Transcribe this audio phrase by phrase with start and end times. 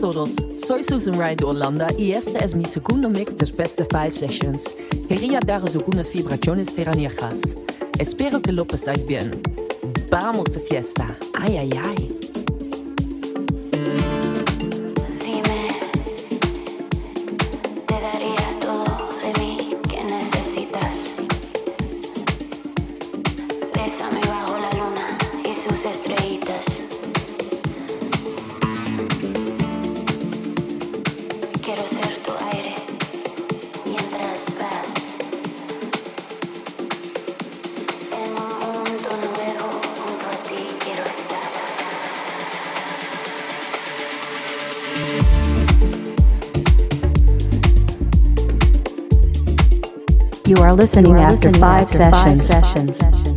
[0.00, 4.12] Todos, soy Susan Wright de Holanda y este es mi segundo mix de Best 5
[4.12, 4.74] Sessions.
[5.06, 7.42] Quería daros algunas vibraciones veraniegas.
[7.98, 9.42] Espero que lo pasáis bien.
[10.10, 11.18] Vamos de fiesta.
[11.34, 12.19] Ay, ay, ay.
[50.70, 52.52] Are listening, are after, listening five, after sessions.
[52.52, 53.29] five sessions.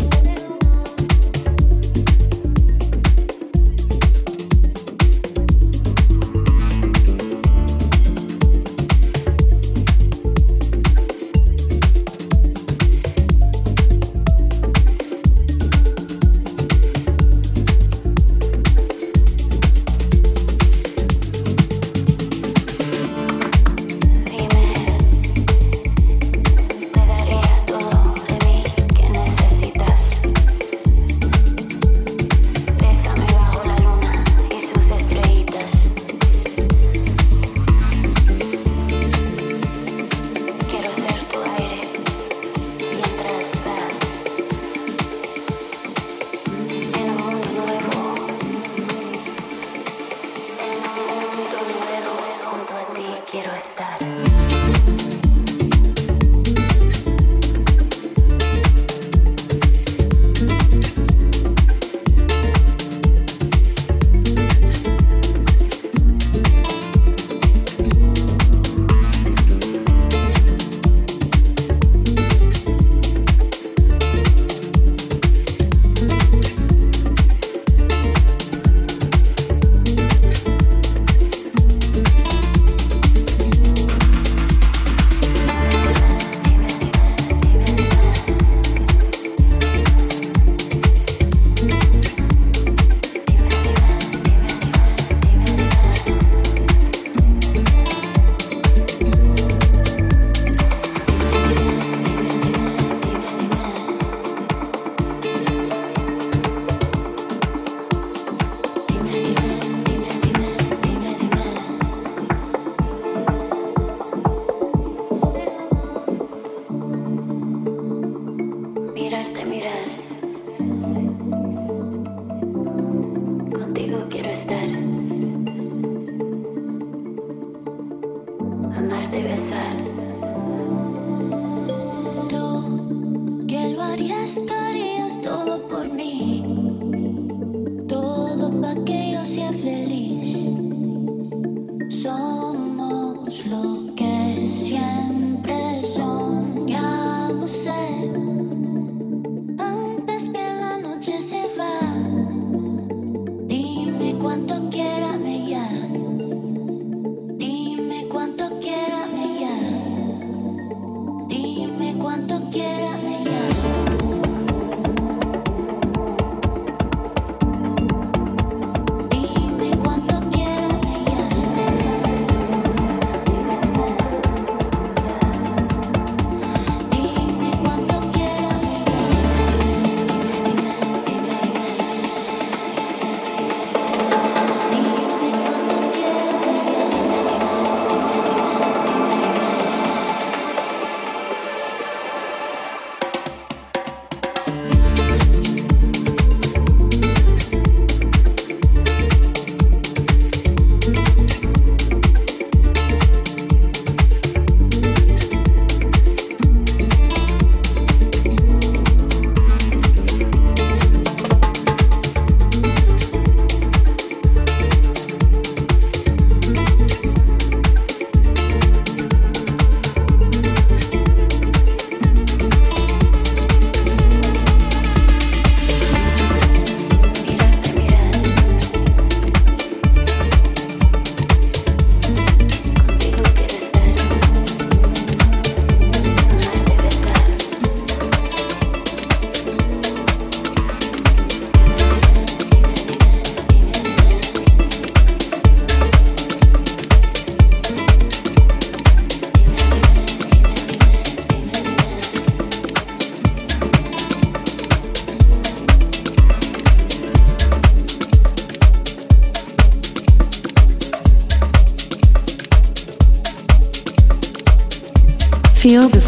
[154.33, 155.42] cuanto quiera me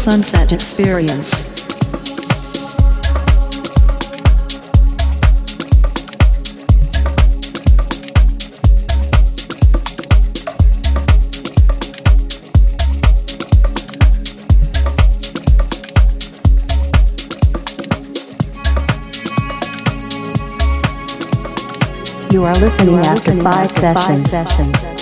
[0.06, 1.52] sunset experience.
[22.32, 24.32] You are listening after five sessions.
[24.32, 24.95] You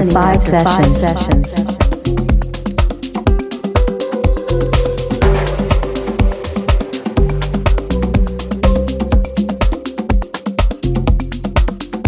[0.00, 1.54] after five sessions.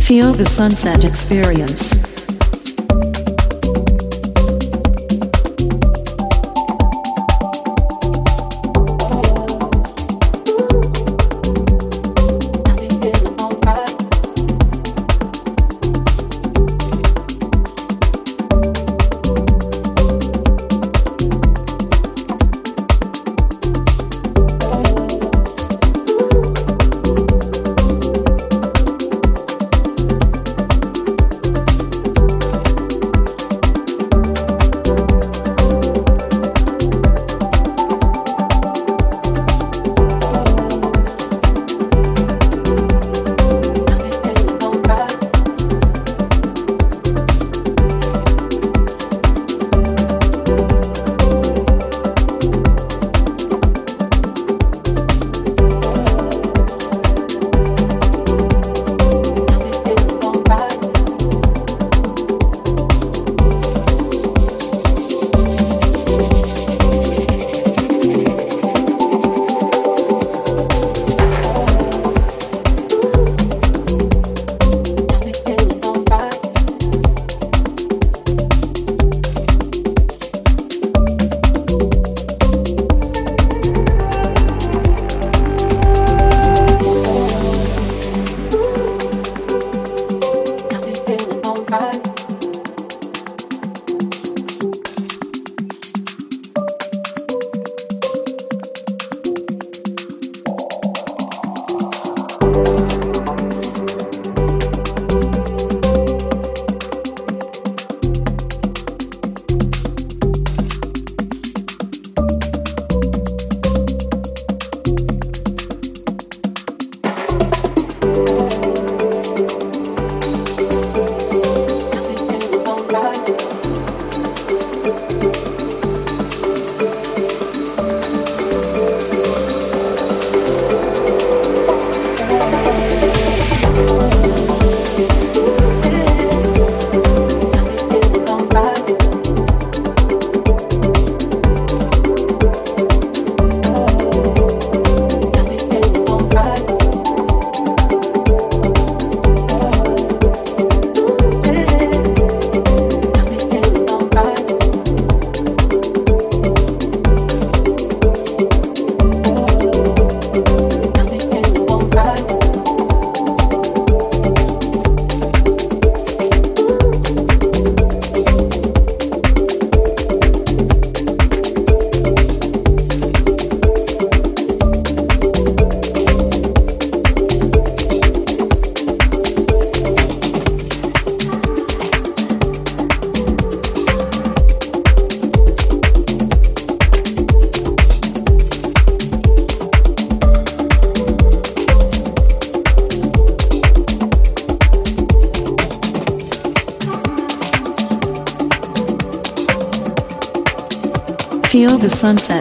[0.07, 2.00] Feel the sunset experience.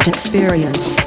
[0.09, 0.98] Experience.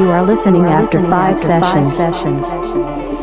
[0.00, 1.98] You are listening after five sessions.
[1.98, 3.19] Feel the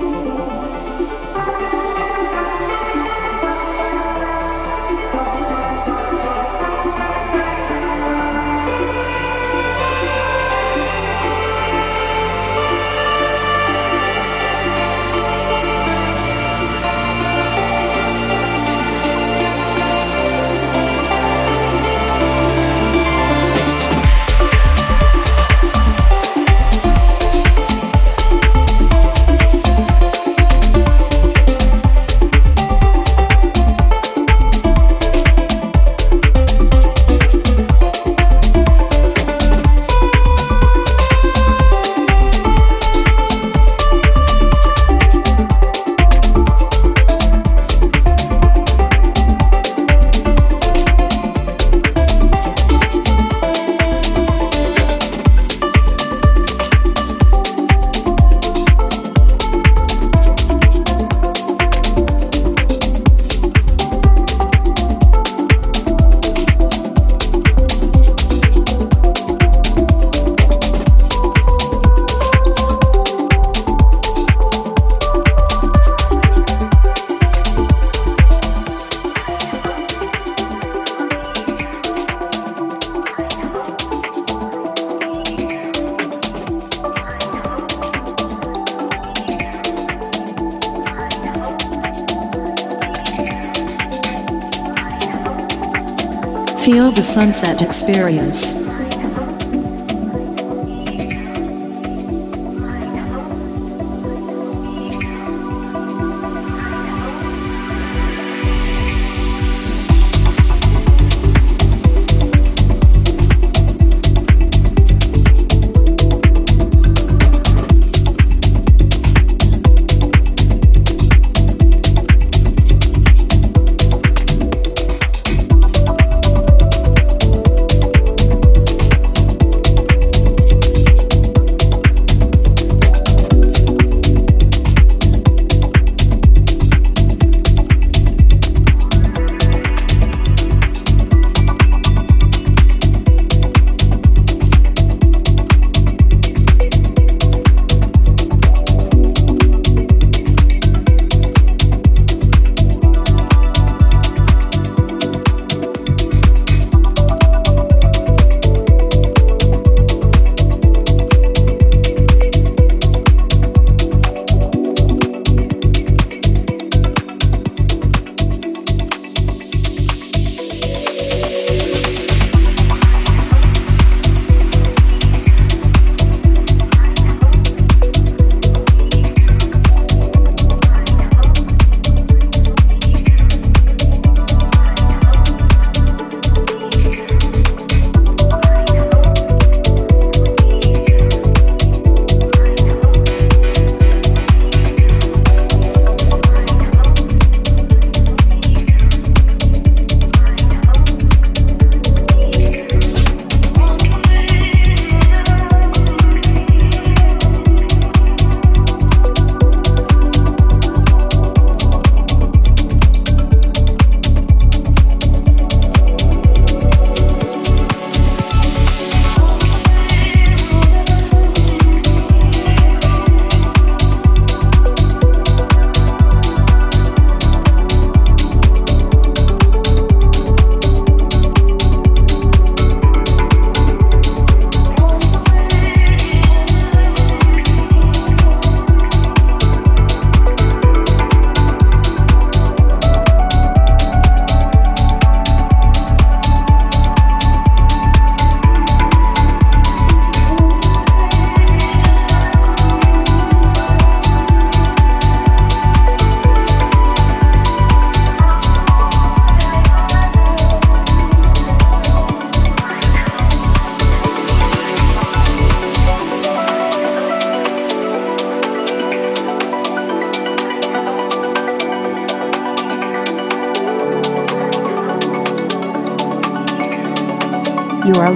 [97.17, 98.66] sunset experience.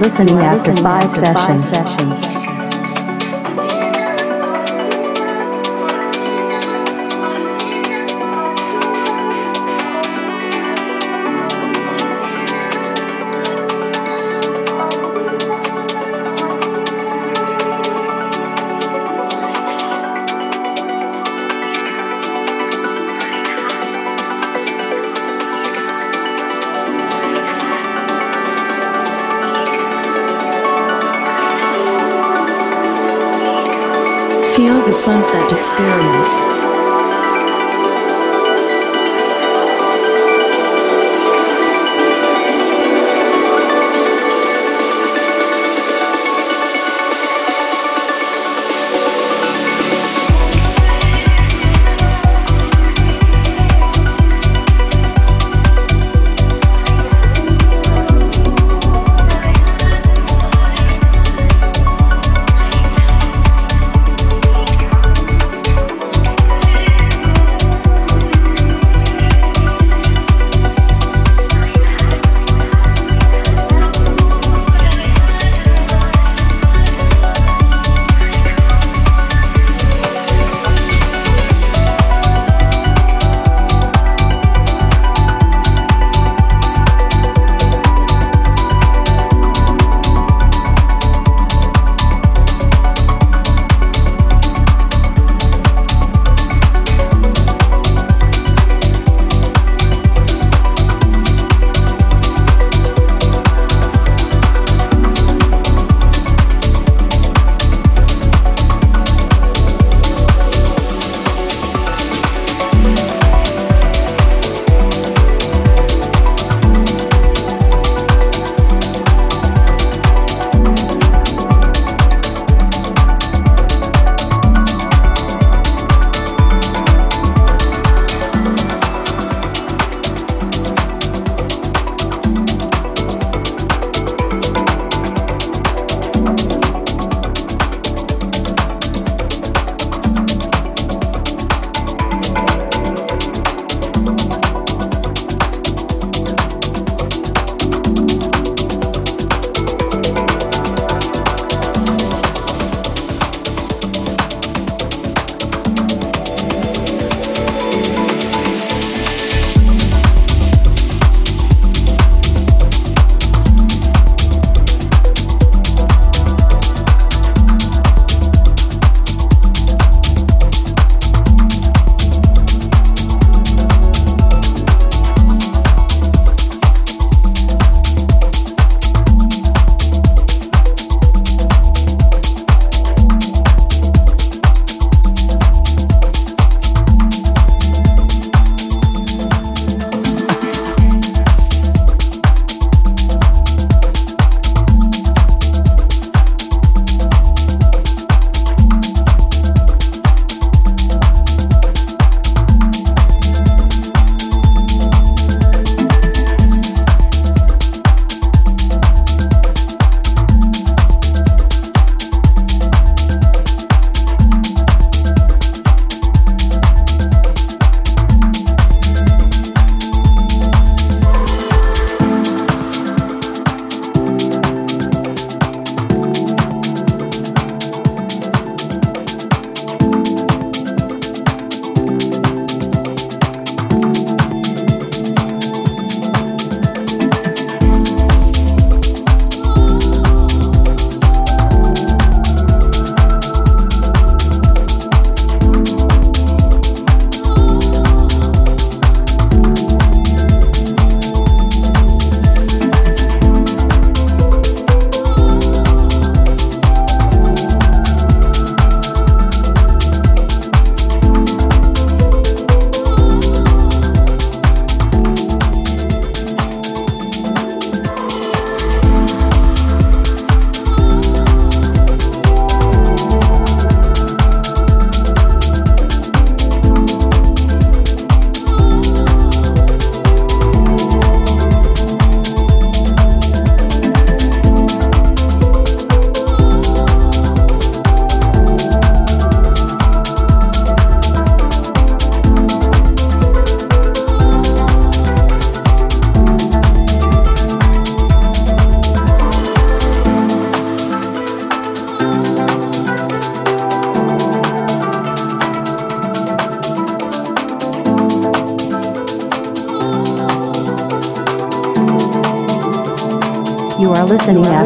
[0.02, 2.41] Listening after five sessions.
[35.72, 36.51] Experience.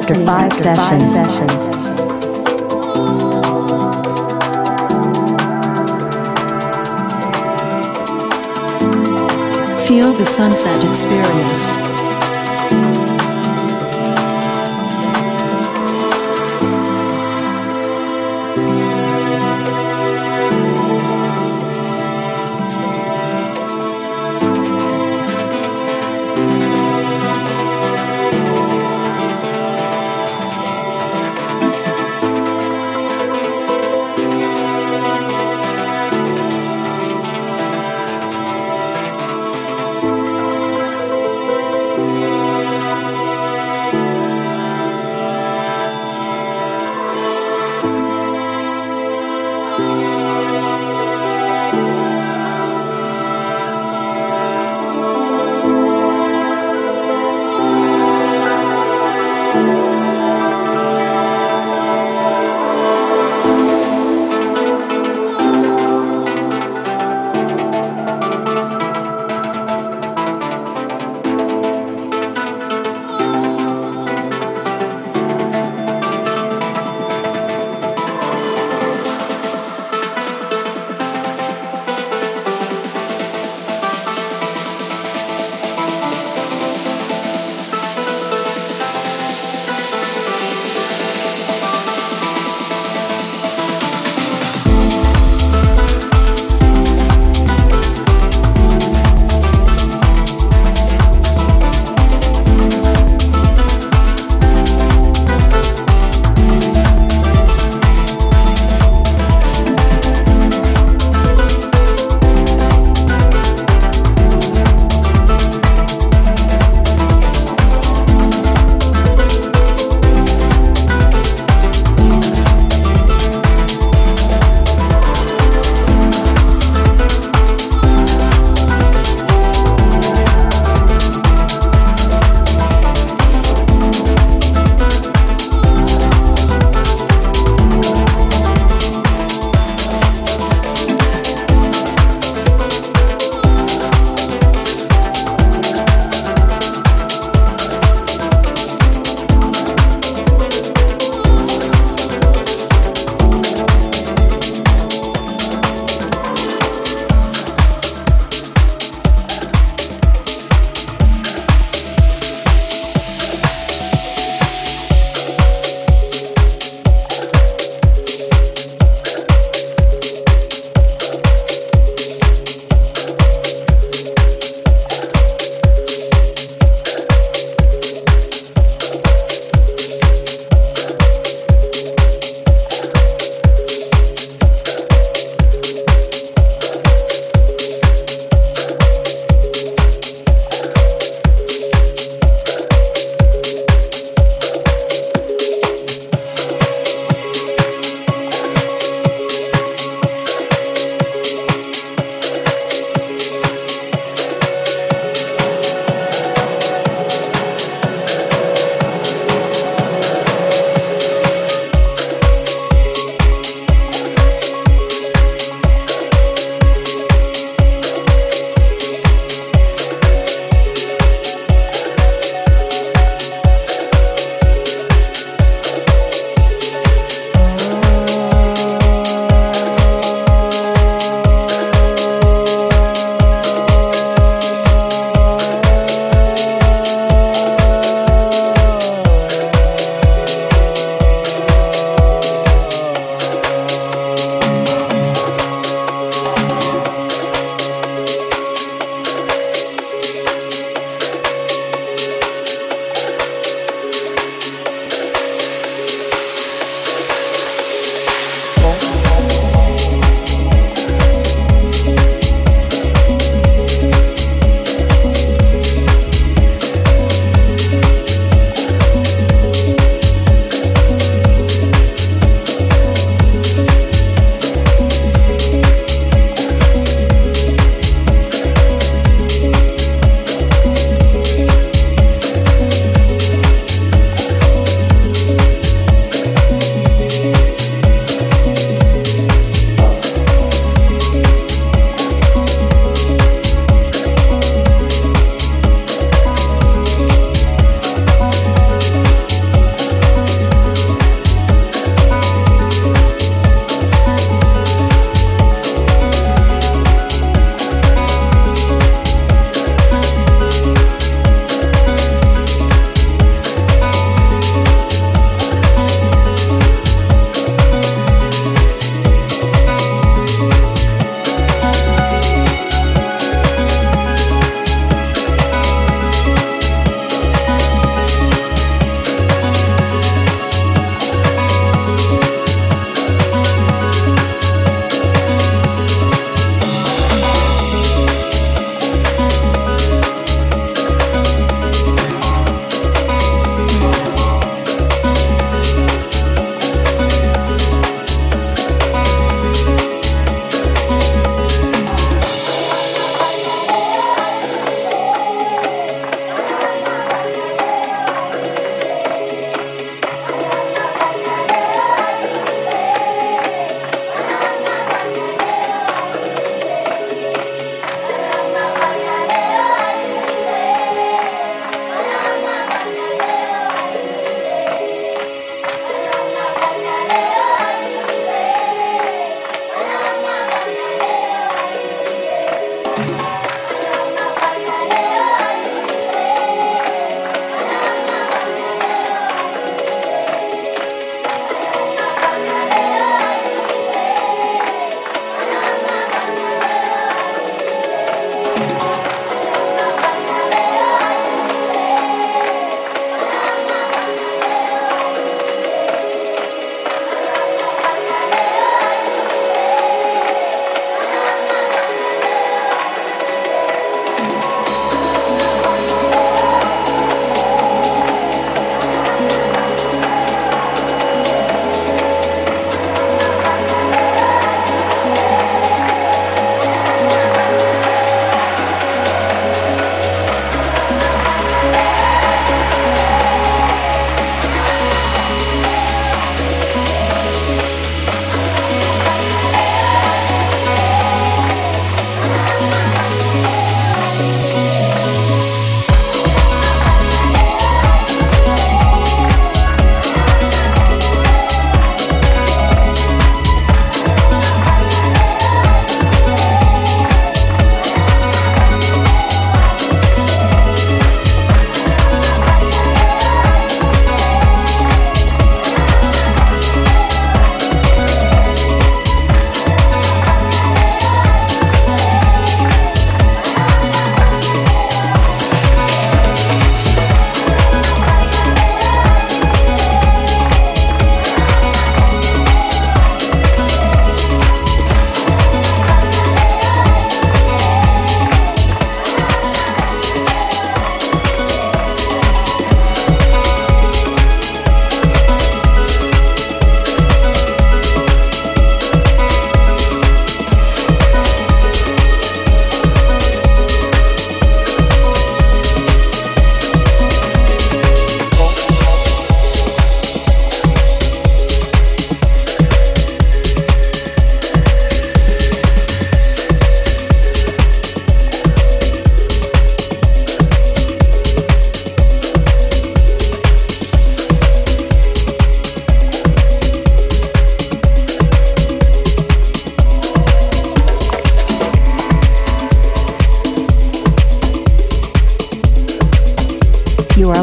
[0.09, 1.69] After five sessions.
[9.89, 11.86] Feel the sunset experience.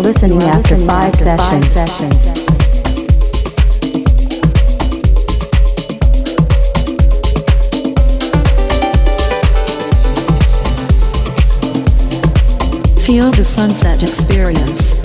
[0.04, 2.32] Listening after five sessions.
[13.06, 15.03] Feel the sunset experience.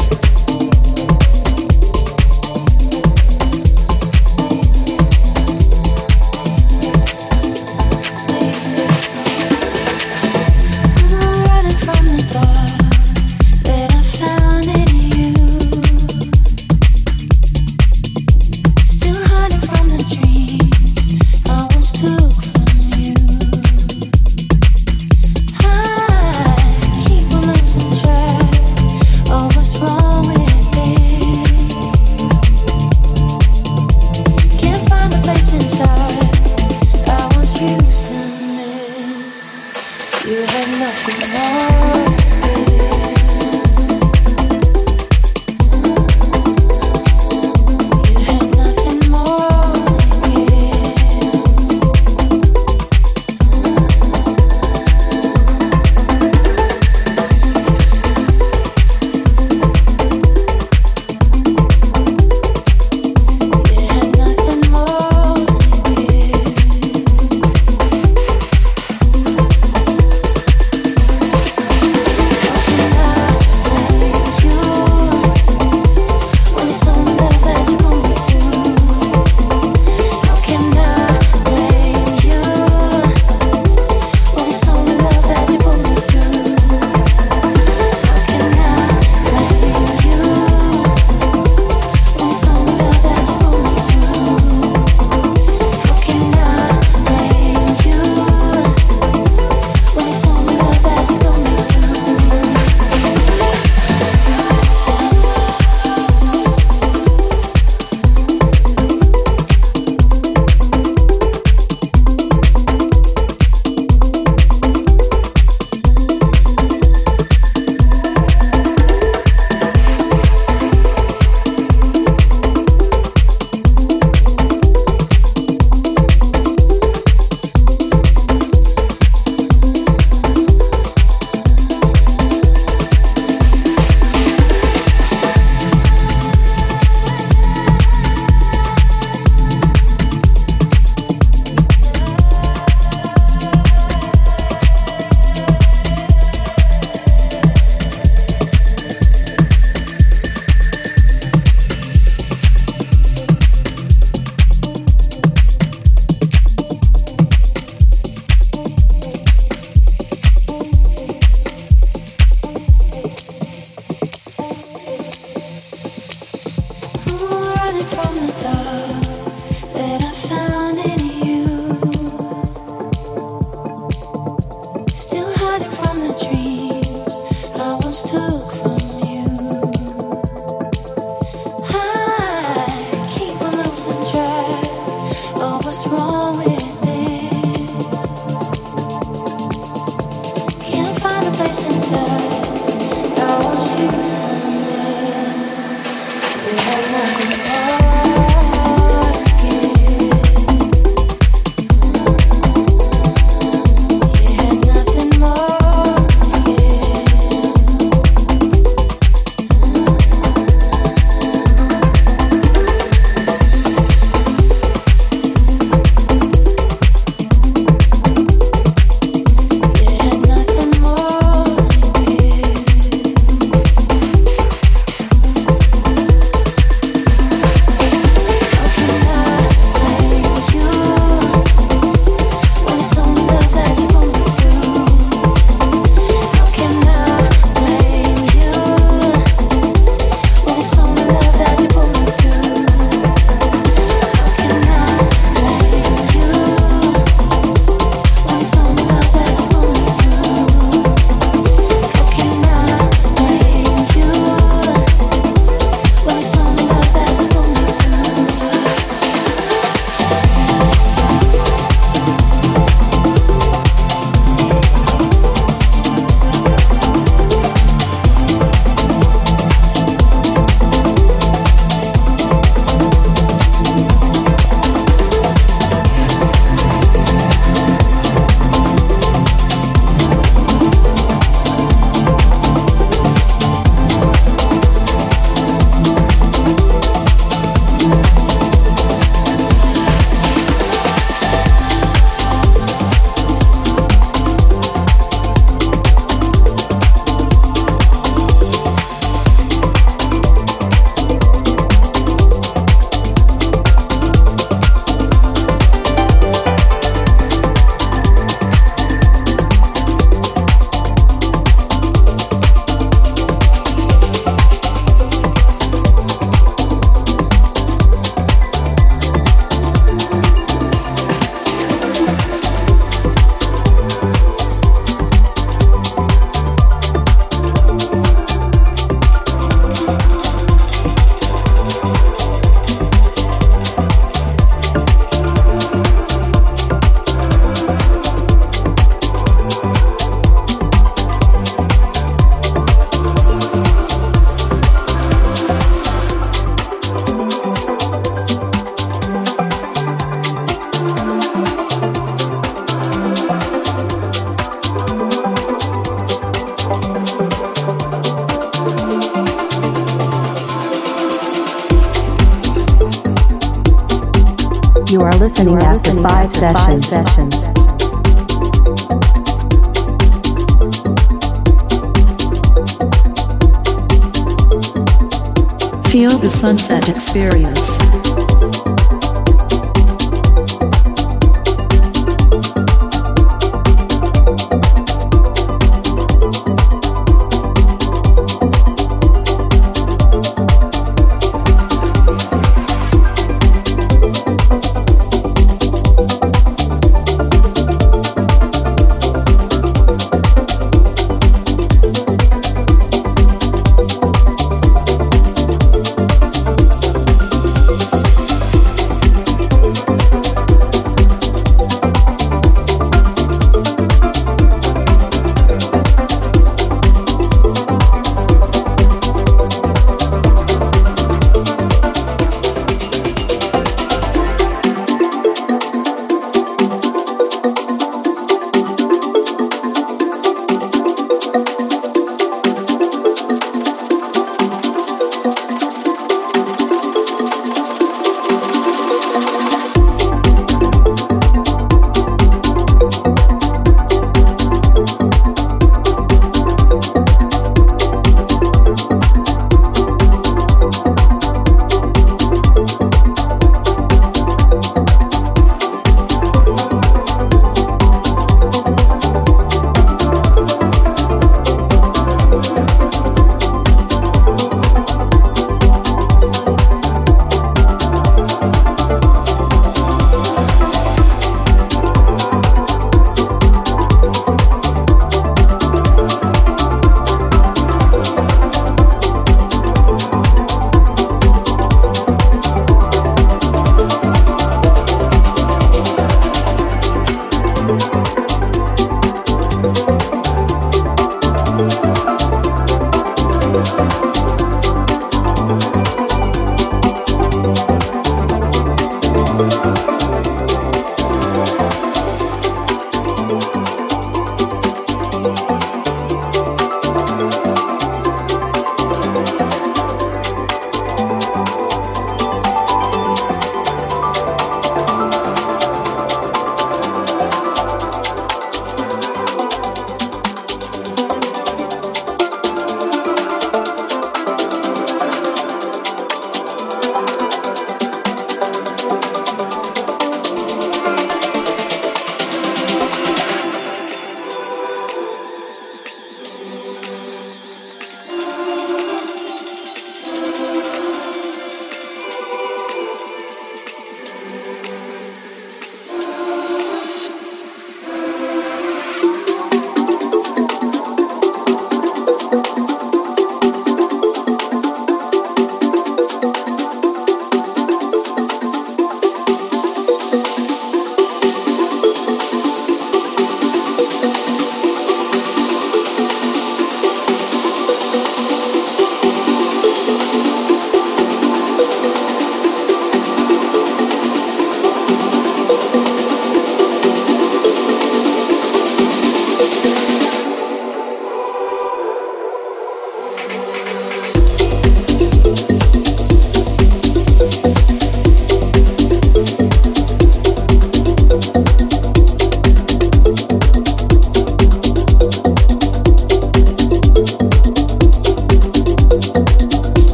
[376.81, 377.58] The sunset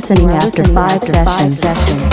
[0.00, 0.22] experience.
[0.22, 2.12] You are listening after five sessions.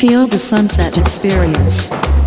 [0.00, 2.17] Feel the sunset experience.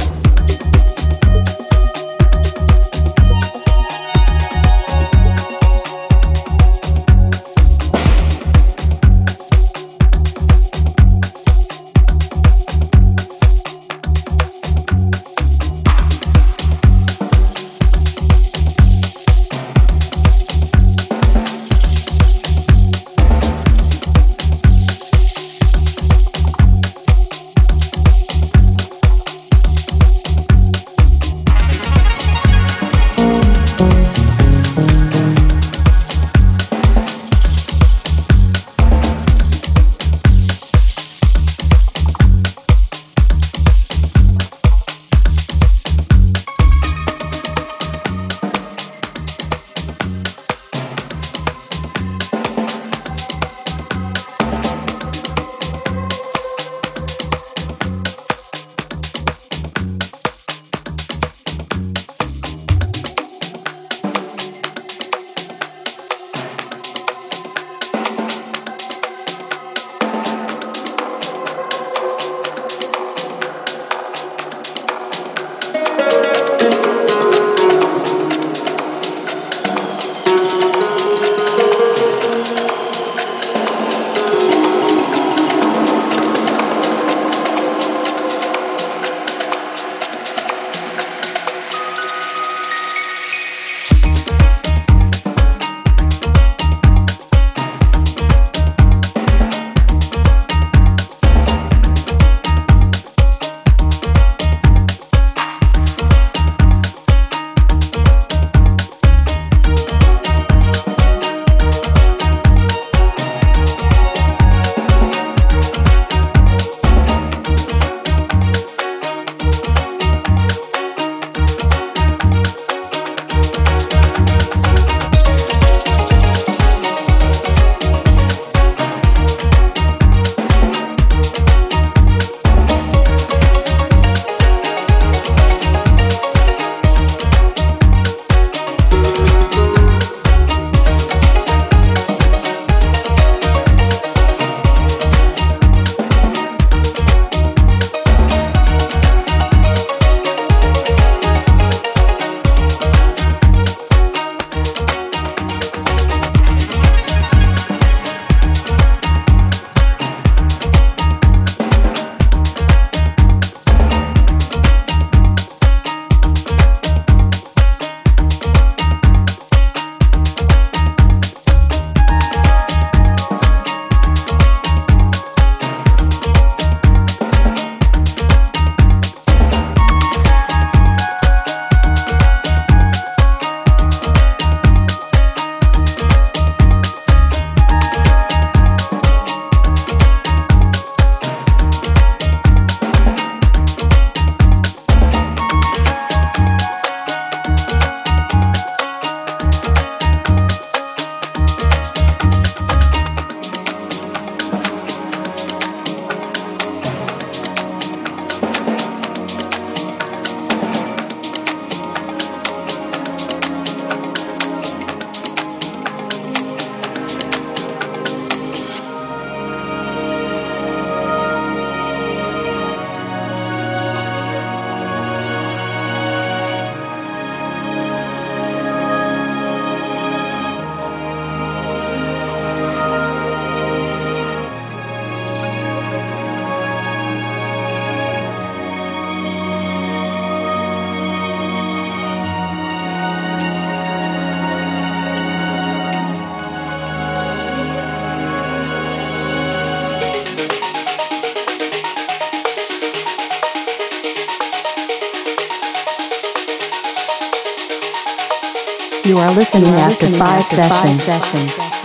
[260.54, 261.81] Are five sessions.